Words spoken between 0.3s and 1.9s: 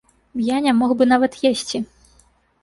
Я не мог бы нават есці.